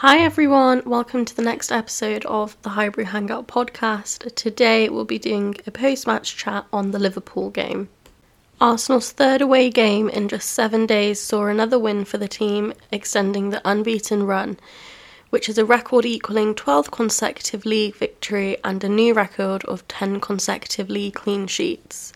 Hi 0.00 0.20
everyone, 0.20 0.80
welcome 0.86 1.26
to 1.26 1.36
the 1.36 1.42
next 1.42 1.70
episode 1.70 2.24
of 2.24 2.56
the 2.62 2.70
Highbury 2.70 3.04
Hangout 3.04 3.46
podcast. 3.46 4.34
Today 4.34 4.88
we'll 4.88 5.04
be 5.04 5.18
doing 5.18 5.56
a 5.66 5.70
post 5.70 6.06
match 6.06 6.38
chat 6.38 6.64
on 6.72 6.92
the 6.92 6.98
Liverpool 6.98 7.50
game. 7.50 7.90
Arsenal's 8.62 9.12
third 9.12 9.42
away 9.42 9.68
game 9.68 10.08
in 10.08 10.30
just 10.30 10.52
seven 10.52 10.86
days 10.86 11.20
saw 11.20 11.44
another 11.48 11.78
win 11.78 12.06
for 12.06 12.16
the 12.16 12.28
team, 12.28 12.72
extending 12.90 13.50
the 13.50 13.60
unbeaten 13.62 14.22
run, 14.22 14.58
which 15.28 15.50
is 15.50 15.58
a 15.58 15.66
record 15.66 16.06
equaling 16.06 16.54
12th 16.54 16.90
consecutive 16.90 17.66
league 17.66 17.94
victory 17.94 18.56
and 18.64 18.82
a 18.82 18.88
new 18.88 19.12
record 19.12 19.62
of 19.66 19.86
10 19.86 20.18
consecutive 20.18 20.88
league 20.88 21.12
clean 21.12 21.46
sheets. 21.46 22.14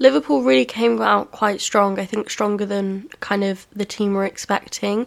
Liverpool 0.00 0.42
really 0.42 0.64
came 0.64 1.00
out 1.00 1.30
quite 1.30 1.60
strong, 1.60 2.00
I 2.00 2.04
think 2.04 2.30
stronger 2.30 2.66
than 2.66 3.08
kind 3.20 3.44
of 3.44 3.68
the 3.72 3.84
team 3.84 4.12
were 4.14 4.24
expecting 4.24 5.06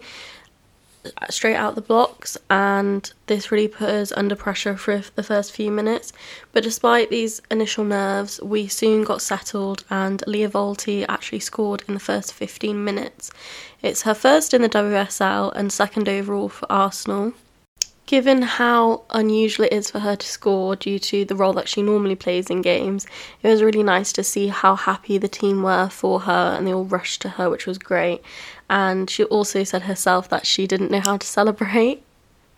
straight 1.30 1.56
out 1.56 1.76
the 1.76 1.82
blocks, 1.82 2.38
and 2.50 3.12
this 3.28 3.52
really 3.52 3.68
put 3.68 3.90
us 3.90 4.12
under 4.16 4.36
pressure 4.36 4.78
for 4.78 5.04
the 5.16 5.24
first 5.24 5.52
few 5.52 5.72
minutes. 5.72 6.14
But 6.52 6.64
despite 6.64 7.10
these 7.10 7.42
initial 7.50 7.84
nerves, 7.84 8.42
we 8.42 8.68
soon 8.68 9.04
got 9.04 9.22
settled, 9.22 9.84
and 9.90 10.24
Lia 10.28 10.50
Wälti 10.50 11.06
actually 11.08 11.40
scored 11.40 11.84
in 11.88 11.94
the 11.94 12.00
first 12.00 12.34
15 12.34 12.84
minutes. 12.84 13.32
It's 13.82 14.04
her 14.04 14.14
first 14.14 14.54
in 14.54 14.62
the 14.62 14.70
WSL 14.70 15.54
and 15.56 15.72
second 15.72 16.10
overall 16.10 16.50
for 16.50 16.72
Arsenal. 16.72 17.34
Given 18.06 18.44
how 18.44 19.02
unusual 19.10 19.66
it 19.66 19.74
is 19.74 19.90
for 19.90 20.00
her 20.00 20.16
to 20.16 20.28
score 20.28 20.76
due 20.76 21.00
to 21.00 21.26
the 21.26 21.36
role 21.36 21.54
that 21.54 21.68
she 21.68 21.82
normally 21.82 22.16
plays 22.16 22.52
in 22.52 22.62
games, 22.62 23.08
it 23.42 23.48
was 23.48 23.64
really 23.64 23.82
nice 23.82 24.14
to 24.14 24.24
see 24.24 24.48
how 24.48 24.76
happy 24.76 25.18
the 25.18 25.28
team 25.28 25.64
were 25.64 25.90
for 25.90 26.22
her 26.22 26.56
and 26.56 26.68
they 26.68 26.74
all 26.74 26.86
rushed 26.86 27.24
to 27.24 27.30
her, 27.30 27.50
which 27.50 27.66
was 27.66 27.80
great. 27.80 28.22
And 28.70 29.10
she 29.10 29.24
also 29.24 29.64
said 29.64 29.84
herself 29.84 30.30
that 30.30 30.46
she 30.46 30.68
didn't 30.68 30.92
know 30.92 31.00
how 31.00 31.18
to 31.18 31.26
celebrate. 31.26 32.04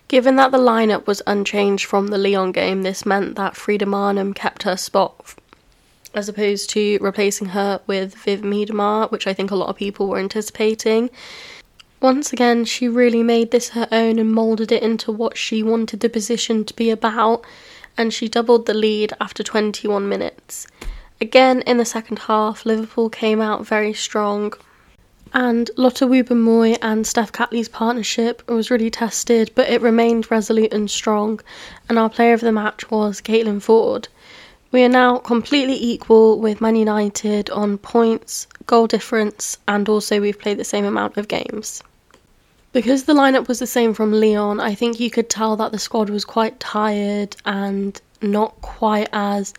Given 0.09 0.35
that 0.35 0.51
the 0.51 0.57
lineup 0.57 1.07
was 1.07 1.21
unchanged 1.25 1.85
from 1.85 2.07
the 2.07 2.17
Lyon 2.17 2.51
game, 2.51 2.81
this 2.81 3.05
meant 3.05 3.35
that 3.35 3.55
Frida 3.55 3.85
Maanum 3.85 4.35
kept 4.35 4.63
her 4.63 4.75
spot 4.75 5.35
as 6.13 6.27
opposed 6.27 6.69
to 6.71 6.97
replacing 6.99 7.49
her 7.49 7.79
with 7.87 8.15
Viv 8.15 8.41
Miedema, 8.41 9.09
which 9.11 9.27
I 9.27 9.33
think 9.33 9.51
a 9.51 9.55
lot 9.55 9.69
of 9.69 9.75
people 9.75 10.07
were 10.07 10.19
anticipating. 10.19 11.09
Once 11.99 12.31
again, 12.31 12.63
she 12.63 12.87
really 12.87 13.23
made 13.23 13.49
this 13.49 13.69
her 13.69 13.87
own 13.91 14.19
and 14.19 14.31
moulded 14.31 14.71
it 14.71 14.83
into 14.83 15.11
what 15.11 15.35
she 15.35 15.63
wanted 15.63 15.99
the 15.99 16.09
position 16.09 16.63
to 16.63 16.75
be 16.75 16.91
about, 16.91 17.43
and 17.97 18.13
she 18.13 18.27
doubled 18.27 18.67
the 18.67 18.73
lead 18.73 19.11
after 19.19 19.41
21 19.41 20.07
minutes. 20.07 20.67
Again, 21.19 21.61
in 21.61 21.77
the 21.77 21.85
second 21.85 22.19
half, 22.19 22.67
Liverpool 22.67 23.09
came 23.09 23.41
out 23.41 23.65
very 23.65 23.93
strong, 23.93 24.53
and 25.33 25.71
Lotte 25.75 26.01
Wubben-Moy 26.01 26.77
and 26.83 27.07
Steph 27.07 27.31
Catley's 27.31 27.67
partnership 27.67 28.47
was 28.47 28.69
really 28.69 28.91
tested, 28.91 29.51
but 29.55 29.67
it 29.67 29.81
remained 29.81 30.29
resolute 30.29 30.73
and 30.73 30.91
strong, 30.91 31.39
and 31.89 31.97
our 31.97 32.09
player 32.11 32.33
of 32.33 32.41
the 32.41 32.51
match 32.51 32.91
was 32.91 33.21
Caitlin 33.21 33.59
Foord. 33.59 34.07
We 34.71 34.83
are 34.83 34.89
now 34.89 35.17
completely 35.17 35.81
equal 35.81 36.39
with 36.39 36.61
Man 36.61 36.75
United 36.75 37.49
on 37.49 37.79
points, 37.79 38.45
goal 38.67 38.87
difference, 38.87 39.57
and 39.67 39.89
also 39.89 40.21
we've 40.21 40.39
played 40.39 40.57
the 40.57 40.63
same 40.63 40.85
amount 40.85 41.17
of 41.17 41.27
games. 41.27 41.81
Because 42.73 43.05
the 43.05 43.13
lineup 43.13 43.47
was 43.47 43.59
the 43.59 43.67
same 43.67 43.93
from 43.93 44.11
Lyon, 44.11 44.59
I 44.59 44.75
think 44.75 44.99
you 44.99 45.09
could 45.09 45.29
tell 45.29 45.55
that 45.55 45.71
the 45.71 45.79
squad 45.79 46.09
was 46.09 46.25
quite 46.25 46.59
tired 46.59 47.35
and 47.45 47.99
not 48.21 48.59
quite 48.61 49.09
as 49.13 49.53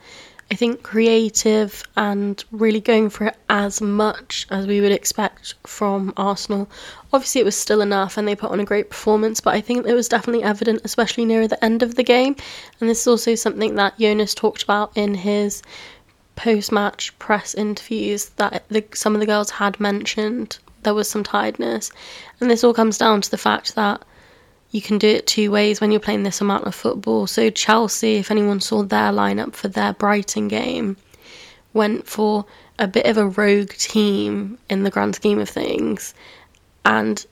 I 0.50 0.54
think 0.54 0.82
creative 0.82 1.82
and 1.96 2.42
really 2.52 2.80
going 2.80 3.10
for 3.10 3.26
it 3.26 3.36
as 3.50 3.82
much 3.82 4.46
as 4.50 4.66
we 4.66 4.80
would 4.80 4.92
expect 4.92 5.54
from 5.66 6.14
Arsenal. 6.16 6.70
Obviously, 7.12 7.42
it 7.42 7.44
was 7.44 7.56
still 7.56 7.82
enough 7.82 8.16
and 8.16 8.26
they 8.26 8.34
put 8.34 8.50
on 8.50 8.60
a 8.60 8.64
great 8.64 8.88
performance, 8.88 9.40
but 9.40 9.54
I 9.54 9.60
think 9.60 9.86
it 9.86 9.92
was 9.92 10.08
definitely 10.08 10.44
evident, 10.44 10.80
especially 10.84 11.26
near 11.26 11.46
the 11.48 11.62
end 11.62 11.82
of 11.82 11.96
the 11.96 12.02
game. 12.02 12.34
And 12.80 12.88
this 12.88 13.02
is 13.02 13.06
also 13.06 13.34
something 13.34 13.74
that 13.74 13.98
Jonas 13.98 14.34
talked 14.34 14.62
about 14.62 14.96
in 14.96 15.14
his 15.14 15.62
post 16.38 16.70
match 16.70 17.18
press 17.18 17.52
interviews 17.52 18.28
that 18.36 18.62
the, 18.68 18.84
some 18.94 19.14
of 19.14 19.20
the 19.20 19.26
girls 19.26 19.50
had 19.50 19.80
mentioned 19.80 20.56
there 20.84 20.94
was 20.94 21.10
some 21.10 21.24
tiredness. 21.24 21.90
And 22.40 22.48
this 22.48 22.62
all 22.62 22.72
comes 22.72 22.96
down 22.96 23.20
to 23.22 23.30
the 23.30 23.36
fact 23.36 23.74
that 23.74 24.02
you 24.70 24.80
can 24.80 24.98
do 24.98 25.08
it 25.08 25.26
two 25.26 25.50
ways 25.50 25.80
when 25.80 25.90
you're 25.90 25.98
playing 25.98 26.22
this 26.22 26.40
amount 26.40 26.64
of 26.64 26.76
football. 26.76 27.26
So 27.26 27.50
Chelsea, 27.50 28.14
if 28.16 28.30
anyone 28.30 28.60
saw 28.60 28.84
their 28.84 29.10
lineup 29.10 29.54
for 29.54 29.66
their 29.66 29.92
Brighton 29.94 30.46
game, 30.46 30.96
went 31.74 32.06
for 32.06 32.46
a 32.78 32.86
bit 32.86 33.06
of 33.06 33.16
a 33.16 33.26
rogue 33.26 33.70
team 33.70 34.58
in 34.70 34.84
the 34.84 34.90
grand 34.90 35.16
scheme 35.16 35.40
of 35.40 35.48
things. 35.48 36.14
And 36.84 37.26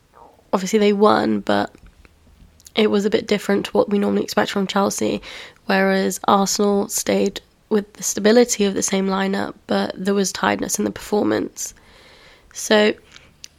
obviously 0.52 0.80
they 0.80 0.92
won, 0.92 1.40
but 1.40 1.72
it 2.74 2.90
was 2.90 3.04
a 3.04 3.10
bit 3.10 3.28
different 3.28 3.66
to 3.66 3.70
what 3.70 3.88
we 3.88 4.00
normally 4.00 4.24
expect 4.24 4.50
from 4.50 4.66
Chelsea. 4.66 5.22
Whereas 5.66 6.18
Arsenal 6.26 6.88
stayed 6.88 7.40
with 7.76 7.92
the 7.92 8.02
stability 8.02 8.64
of 8.64 8.72
the 8.72 8.82
same 8.82 9.06
lineup, 9.06 9.52
but 9.66 9.92
there 9.94 10.14
was 10.14 10.32
tiredness 10.32 10.78
in 10.78 10.86
the 10.86 10.90
performance. 10.90 11.74
So 12.54 12.94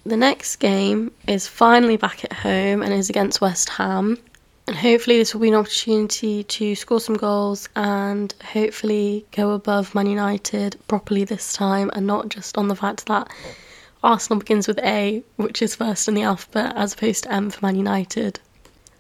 the 0.07 0.17
next 0.17 0.55
game 0.55 1.11
is 1.28 1.47
finally 1.47 1.97
back 1.97 2.23
at 2.23 2.33
home 2.33 2.81
and 2.81 2.91
is 2.91 3.11
against 3.11 3.41
West 3.41 3.69
Ham. 3.69 4.17
And 4.66 4.75
hopefully, 4.75 5.19
this 5.19 5.35
will 5.35 5.41
be 5.41 5.50
an 5.50 5.53
opportunity 5.53 6.44
to 6.44 6.75
score 6.75 7.00
some 7.00 7.16
goals 7.16 7.69
and 7.75 8.33
hopefully 8.44 9.27
go 9.31 9.51
above 9.51 9.94
Man 9.94 10.07
United 10.07 10.79
properly 10.88 11.23
this 11.23 11.53
time 11.53 11.91
and 11.94 12.07
not 12.07 12.29
just 12.29 12.57
on 12.57 12.69
the 12.69 12.75
fact 12.75 13.06
that 13.06 13.31
Arsenal 14.03 14.39
begins 14.39 14.67
with 14.67 14.79
A, 14.79 15.23
which 15.35 15.61
is 15.61 15.75
first 15.75 16.07
in 16.07 16.16
the 16.16 16.23
alphabet, 16.23 16.73
as 16.75 16.94
opposed 16.94 17.25
to 17.25 17.31
M 17.31 17.51
for 17.51 17.63
Man 17.63 17.75
United. 17.75 18.39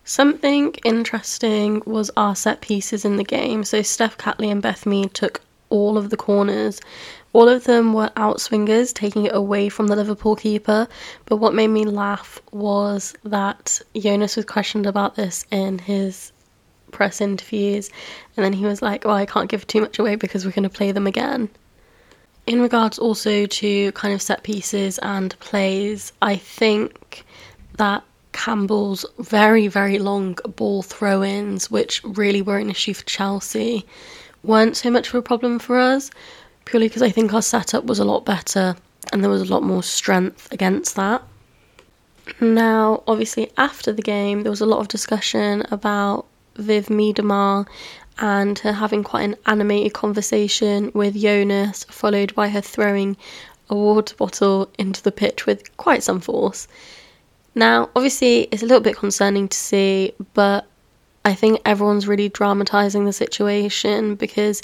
Something 0.07 0.73
interesting 0.85 1.83
was 1.85 2.09
our 2.15 2.33
set 2.33 2.61
pieces 2.61 3.03
in 3.03 3.17
the 3.17 3.25
game. 3.25 3.65
So, 3.65 3.81
Steph 3.81 4.17
Catley 4.17 4.49
and 4.49 4.61
Beth 4.61 4.85
Mead 4.85 5.13
took 5.13 5.41
all 5.69 5.97
of 5.97 6.11
the 6.11 6.15
corners, 6.15 6.79
all 7.33 7.49
of 7.49 7.65
them 7.65 7.91
were 7.91 8.09
outswingers, 8.15 8.93
taking 8.93 9.25
it 9.25 9.35
away 9.35 9.67
from 9.67 9.87
the 9.87 9.97
Liverpool 9.97 10.37
keeper. 10.37 10.87
But 11.25 11.37
what 11.37 11.53
made 11.53 11.67
me 11.67 11.83
laugh 11.83 12.41
was 12.53 13.15
that 13.25 13.81
Jonas 13.97 14.37
was 14.37 14.45
questioned 14.45 14.85
about 14.85 15.15
this 15.15 15.45
in 15.51 15.77
his 15.77 16.31
press 16.91 17.19
interviews, 17.19 17.89
and 18.37 18.45
then 18.45 18.53
he 18.53 18.63
was 18.63 18.81
like, 18.81 19.03
"Well, 19.03 19.13
I 19.13 19.25
can't 19.25 19.49
give 19.49 19.67
too 19.67 19.81
much 19.81 19.99
away 19.99 20.15
because 20.15 20.45
we're 20.45 20.51
going 20.51 20.63
to 20.63 20.69
play 20.69 20.93
them 20.93 21.05
again." 21.05 21.49
In 22.45 22.61
regards 22.61 22.97
also 22.97 23.45
to 23.45 23.91
kind 23.91 24.13
of 24.13 24.21
set 24.21 24.43
pieces 24.43 24.99
and 24.99 25.37
plays, 25.41 26.13
I 26.21 26.37
think 26.37 27.25
that 27.75 28.03
Campbell's 28.37 29.05
very, 29.17 29.67
very 29.67 29.97
long 29.97 30.37
ball 30.55 30.83
throw 30.83 31.23
ins, 31.23 31.71
which 31.71 32.03
really 32.03 32.41
were 32.41 32.59
an 32.59 32.69
issue 32.69 32.93
for 32.93 33.03
Chelsea, 33.05 33.85
weren't 34.43 34.77
so 34.77 34.91
much 34.91 35.09
of 35.09 35.15
a 35.15 35.21
problem 35.21 35.59
for 35.59 35.77
us 35.79 36.11
purely 36.65 36.87
because 36.87 37.01
I 37.01 37.09
think 37.09 37.33
our 37.33 37.41
setup 37.41 37.85
was 37.85 37.97
a 37.97 38.05
lot 38.05 38.25
better 38.25 38.75
and 39.11 39.23
there 39.23 39.31
was 39.31 39.41
a 39.41 39.53
lot 39.53 39.63
more 39.63 39.81
strength 39.81 40.51
against 40.51 40.95
that. 40.97 41.23
Now, 42.41 43.03
obviously, 43.07 43.51
after 43.57 43.91
the 43.91 44.01
game, 44.01 44.43
there 44.43 44.51
was 44.51 44.61
a 44.61 44.65
lot 44.65 44.81
of 44.81 44.89
discussion 44.89 45.65
about 45.71 46.25
Viv 46.57 46.87
Miedema 46.87 47.65
and 48.19 48.59
her 48.59 48.73
having 48.73 49.03
quite 49.03 49.23
an 49.23 49.35
animated 49.45 49.93
conversation 49.93 50.91
with 50.93 51.15
Jonas, 51.15 51.85
followed 51.85 52.35
by 52.35 52.49
her 52.49 52.61
throwing 52.61 53.15
a 53.69 53.75
water 53.75 54.15
bottle 54.15 54.69
into 54.77 55.01
the 55.01 55.11
pitch 55.11 55.45
with 55.45 55.75
quite 55.77 56.03
some 56.03 56.19
force. 56.19 56.67
Now, 57.57 57.89
obviously, 57.95 58.41
it's 58.51 58.61
a 58.61 58.67
little 58.67 58.83
bit 58.83 58.95
concerning 58.95 59.47
to 59.47 59.57
see, 59.57 60.13
but 60.35 60.67
I 61.25 61.33
think 61.33 61.59
everyone's 61.65 62.07
really 62.07 62.29
dramatising 62.29 63.05
the 63.05 63.11
situation 63.11 64.13
because 64.13 64.61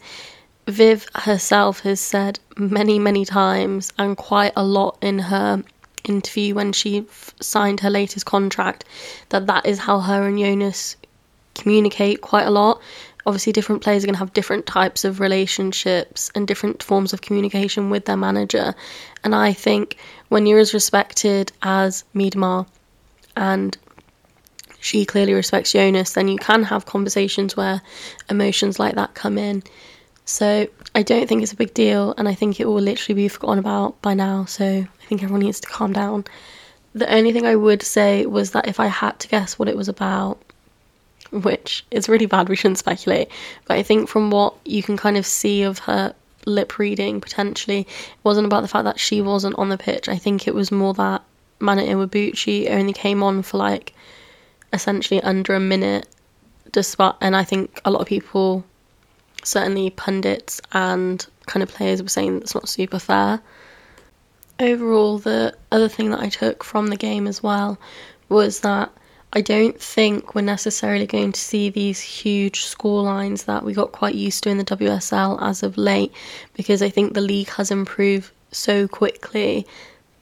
Viv 0.67 1.07
herself 1.15 1.79
has 1.79 1.99
said 1.99 2.39
many, 2.55 2.99
many 2.99 3.25
times, 3.25 3.91
and 3.97 4.15
quite 4.15 4.53
a 4.55 4.63
lot 4.63 4.99
in 5.01 5.17
her 5.17 5.63
interview 6.03 6.53
when 6.53 6.71
she 6.71 6.99
f- 6.99 7.33
signed 7.39 7.79
her 7.79 7.89
latest 7.89 8.27
contract, 8.27 8.85
that 9.29 9.47
that 9.47 9.65
is 9.65 9.79
how 9.79 9.99
her 9.99 10.27
and 10.27 10.37
Jonas 10.37 10.95
communicate 11.55 12.21
quite 12.21 12.45
a 12.45 12.51
lot. 12.51 12.79
Obviously, 13.25 13.53
different 13.53 13.81
players 13.81 14.03
are 14.03 14.07
going 14.07 14.13
to 14.13 14.19
have 14.19 14.33
different 14.33 14.67
types 14.67 15.03
of 15.03 15.19
relationships 15.19 16.29
and 16.35 16.47
different 16.47 16.83
forms 16.83 17.11
of 17.11 17.21
communication 17.21 17.89
with 17.89 18.05
their 18.05 18.17
manager. 18.17 18.75
And 19.23 19.33
I 19.33 19.51
think 19.51 19.97
when 20.29 20.45
you're 20.45 20.59
as 20.59 20.75
respected 20.75 21.51
as 21.63 22.03
Miedema 22.13 22.67
and 23.35 23.77
she 24.79 25.05
clearly 25.05 25.33
respects 25.33 25.71
Jonas, 25.71 26.13
then 26.13 26.27
you 26.27 26.37
can 26.37 26.63
have 26.63 26.85
conversations 26.85 27.55
where 27.55 27.81
emotions 28.29 28.79
like 28.79 28.95
that 28.95 29.13
come 29.13 29.37
in. 29.37 29.63
So 30.25 30.67
I 30.95 31.03
don't 31.03 31.27
think 31.27 31.41
it's 31.41 31.53
a 31.53 31.57
big 31.57 31.73
deal, 31.73 32.13
and 32.17 32.27
I 32.27 32.33
think 32.33 32.59
it 32.59 32.65
will 32.65 32.81
literally 32.81 33.15
be 33.15 33.27
forgotten 33.27 33.59
about 33.59 34.01
by 34.01 34.13
now. 34.13 34.45
So 34.45 34.65
I 34.65 35.05
think 35.07 35.23
everyone 35.23 35.41
needs 35.41 35.59
to 35.61 35.69
calm 35.69 35.93
down. 35.93 36.25
The 36.93 37.11
only 37.13 37.31
thing 37.31 37.45
I 37.45 37.55
would 37.55 37.81
say 37.81 38.25
was 38.25 38.51
that 38.51 38.67
if 38.67 38.79
I 38.79 38.87
had 38.87 39.19
to 39.19 39.27
guess 39.27 39.57
what 39.57 39.67
it 39.67 39.77
was 39.77 39.87
about, 39.87 40.41
which 41.31 41.85
is 41.89 42.09
really 42.09 42.25
bad, 42.25 42.49
we 42.49 42.55
shouldn't 42.55 42.77
speculate, 42.77 43.29
but 43.65 43.77
I 43.77 43.83
think 43.83 44.09
from 44.09 44.31
what 44.31 44.55
you 44.65 44.83
can 44.83 44.97
kind 44.97 45.17
of 45.17 45.25
see 45.25 45.63
of 45.63 45.79
her 45.79 46.13
lip 46.45 46.77
reading 46.77 47.21
potentially, 47.21 47.81
it 47.81 47.87
wasn't 48.23 48.45
about 48.45 48.61
the 48.61 48.67
fact 48.67 48.83
that 48.83 48.99
she 48.99 49.21
wasn't 49.21 49.57
on 49.57 49.69
the 49.69 49.77
pitch. 49.77 50.09
I 50.09 50.17
think 50.17 50.47
it 50.47 50.53
was 50.53 50.71
more 50.71 50.93
that 50.95 51.23
Mana 51.63 51.83
Iwabuchi 51.83 52.69
only 52.69 52.91
came 52.91 53.23
on 53.23 53.41
for 53.41 53.57
like 53.57 53.93
essentially 54.73 55.21
under 55.23 55.55
a 55.55 55.59
minute, 55.59 56.07
despite, 56.71 57.15
and 57.21 57.35
I 57.35 57.43
think 57.45 57.79
a 57.85 57.91
lot 57.91 58.01
of 58.01 58.07
people, 58.07 58.65
certainly 59.43 59.89
pundits 59.89 60.59
and 60.73 61.25
kind 61.45 61.63
of 61.63 61.69
players, 61.69 62.03
were 62.03 62.09
saying 62.09 62.39
that's 62.39 62.53
not 62.53 62.67
super 62.67 62.99
fair. 62.99 63.41
Overall, 64.59 65.19
the 65.19 65.55
other 65.71 65.87
thing 65.87 66.09
that 66.11 66.19
I 66.19 66.29
took 66.29 66.63
from 66.63 66.87
the 66.87 66.97
game 66.97 67.27
as 67.27 67.41
well 67.41 67.79
was 68.29 68.59
that 68.59 68.91
I 69.31 69.41
don't 69.41 69.79
think 69.81 70.35
we're 70.35 70.41
necessarily 70.41 71.07
going 71.07 71.31
to 71.31 71.39
see 71.39 71.69
these 71.69 71.99
huge 72.01 72.65
score 72.65 73.03
lines 73.03 73.45
that 73.45 73.63
we 73.63 73.73
got 73.73 73.91
quite 73.91 74.15
used 74.15 74.43
to 74.43 74.49
in 74.49 74.57
the 74.57 74.65
WSL 74.65 75.41
as 75.41 75.63
of 75.63 75.77
late 75.77 76.13
because 76.53 76.81
I 76.81 76.89
think 76.89 77.13
the 77.13 77.21
league 77.21 77.49
has 77.49 77.71
improved 77.71 78.31
so 78.51 78.87
quickly 78.87 79.65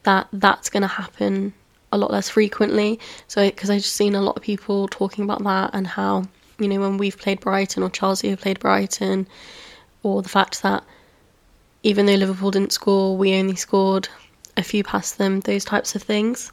that 0.04 0.28
that's 0.34 0.70
going 0.70 0.82
to 0.82 0.88
happen 0.88 1.54
a 1.92 1.98
lot 1.98 2.12
less 2.12 2.30
frequently. 2.30 3.00
So, 3.28 3.46
because 3.46 3.70
I've 3.70 3.82
just 3.82 3.96
seen 3.96 4.16
a 4.16 4.22
lot 4.22 4.38
of 4.38 4.44
people 4.44 4.88
talking 4.88 5.24
about 5.24 5.44
that 5.44 5.72
and 5.74 5.86
how, 5.86 6.26
you 6.60 6.68
know, 6.68 6.80
when 6.80 6.98
we've 6.98 7.18
played 7.18 7.40
Brighton 7.40 7.84
or 7.84 7.90
Chelsea 7.90 8.30
have 8.30 8.42
played 8.42 8.60
Brighton, 8.60 9.28
or 10.04 10.22
the 10.22 10.30
fact 10.30 10.62
that 10.64 10.84
even 11.84 12.06
though 12.06 12.16
Liverpool 12.16 12.52
didn't 12.52 12.74
score, 12.74 13.18
we 13.18 13.36
only 13.36 13.56
scored 13.56 14.08
a 14.58 14.64
few 14.64 14.84
past 14.84 15.18
them, 15.18 15.40
those 15.42 15.66
types 15.66 15.96
of 15.96 16.04
things 16.04 16.52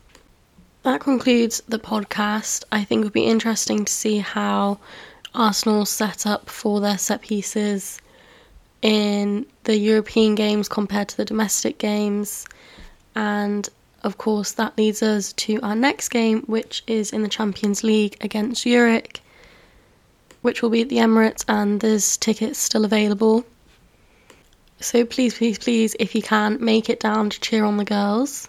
that 0.83 1.01
concludes 1.01 1.63
the 1.69 1.79
podcast. 1.79 2.65
I 2.73 2.85
think 2.85 3.01
it 3.01 3.05
would 3.05 3.13
be 3.13 3.25
interesting 3.25 3.85
to 3.85 3.93
see 3.93 4.19
how 4.19 4.79
Arsenal 5.35 5.85
set 5.85 6.27
up 6.27 6.49
for 6.49 6.81
their 6.81 6.99
set 6.99 7.21
pieces 7.21 8.01
in 8.81 9.45
the 9.65 9.77
European 9.77 10.35
games 10.35 10.69
compared 10.69 11.09
to 11.09 11.17
the 11.17 11.25
domestic 11.25 11.79
games. 11.79 12.47
And 13.15 13.69
of 14.03 14.19
course, 14.19 14.53
that 14.53 14.79
leads 14.79 15.03
us 15.03 15.33
to 15.35 15.61
our 15.63 15.75
next 15.75 16.09
game, 16.09 16.43
which 16.43 16.83
is 16.87 17.13
in 17.13 17.23
the 17.23 17.29
Champions 17.29 17.83
League 17.83 18.17
against 18.21 18.63
Zurich, 18.63 19.21
which 20.43 20.63
will 20.63 20.71
be 20.71 20.83
at 20.83 20.89
the 20.89 20.99
Emirates, 20.99 21.45
and 21.49 21.81
there's 21.81 22.17
tickets 22.17 22.59
still 22.59 22.85
available. 22.85 23.45
So 24.81 25.05
please, 25.05 25.37
please, 25.37 25.59
please, 25.59 25.97
if 25.99 26.15
you 26.15 26.23
can, 26.23 26.65
make 26.65 26.89
it 26.89 27.01
down 27.01 27.31
to 27.31 27.41
cheer 27.41 27.65
on 27.65 27.77
the 27.77 27.85
girls. 27.85 28.49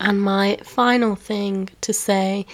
And 0.00 0.22
my 0.22 0.58
final 0.64 1.14
thing 1.14 1.68
to 1.82 1.92
say 1.92 2.46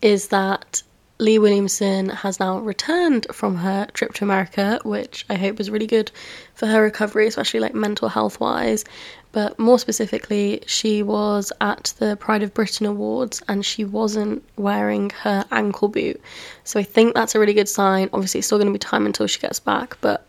is 0.00 0.28
that 0.28 0.82
Leah 1.22 1.40
Williamson 1.40 2.08
has 2.08 2.40
now 2.40 2.58
returned 2.58 3.28
from 3.32 3.54
her 3.54 3.86
trip 3.94 4.12
to 4.14 4.24
America, 4.24 4.80
which 4.82 5.24
I 5.30 5.36
hope 5.36 5.56
was 5.56 5.70
really 5.70 5.86
good 5.86 6.10
for 6.54 6.66
her 6.66 6.82
recovery, 6.82 7.28
especially 7.28 7.60
like 7.60 7.74
mental 7.76 8.08
health 8.08 8.40
wise. 8.40 8.84
But 9.30 9.56
more 9.56 9.78
specifically, 9.78 10.64
she 10.66 11.04
was 11.04 11.52
at 11.60 11.94
the 12.00 12.16
Pride 12.16 12.42
of 12.42 12.52
Britain 12.52 12.86
Awards 12.86 13.40
and 13.46 13.64
she 13.64 13.84
wasn't 13.84 14.42
wearing 14.56 15.10
her 15.10 15.44
ankle 15.52 15.86
boot. 15.86 16.20
So 16.64 16.80
I 16.80 16.82
think 16.82 17.14
that's 17.14 17.36
a 17.36 17.38
really 17.38 17.54
good 17.54 17.68
sign. 17.68 18.10
Obviously, 18.12 18.38
it's 18.38 18.48
still 18.48 18.58
going 18.58 18.66
to 18.66 18.72
be 18.72 18.80
time 18.80 19.06
until 19.06 19.28
she 19.28 19.38
gets 19.38 19.60
back, 19.60 19.96
but 20.00 20.28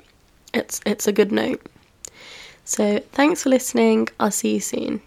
it's 0.53 0.79
it's 0.85 1.07
a 1.07 1.11
good 1.11 1.31
note. 1.31 1.65
So 2.65 2.99
thanks 3.13 3.41
for 3.41 3.49
listening. 3.49 4.09
I'll 4.19 4.29
see 4.29 4.53
you 4.53 4.59
soon. 4.59 5.01